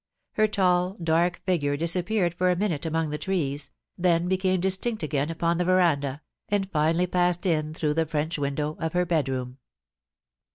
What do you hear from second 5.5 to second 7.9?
the veranda, and finally passed in